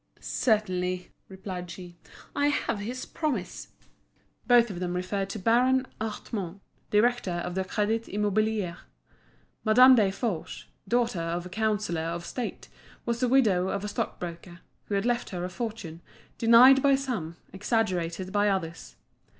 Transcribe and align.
"Certainly," 0.19 1.11
replied 1.29 1.69
she. 1.69 1.95
"I 2.35 2.47
have 2.47 2.79
his 2.79 3.05
promise." 3.05 3.67
Both 4.47 4.71
of 4.71 4.79
them 4.79 4.95
referred 4.95 5.29
to 5.29 5.37
Baron 5.37 5.85
Hartmann, 6.01 6.59
director 6.89 7.29
of 7.45 7.53
the 7.53 7.63
Crédit 7.63 8.11
Immobilier. 8.11 8.77
Madame 9.63 9.95
Desforges, 9.95 10.63
daughter 10.87 11.21
of 11.21 11.45
a 11.45 11.49
Councillor 11.49 12.01
of 12.01 12.25
State, 12.25 12.67
was 13.05 13.19
the 13.19 13.27
widow 13.29 13.67
of 13.67 13.83
a 13.83 13.87
stock 13.87 14.19
broker, 14.19 14.61
who 14.85 14.95
had 14.95 15.05
left 15.05 15.29
her 15.29 15.45
a 15.45 15.49
fortune, 15.49 16.01
denied 16.39 16.81
by 16.81 16.95
some, 16.95 17.35
exaggerated 17.53 18.31
by 18.31 18.49
others. 18.49 18.95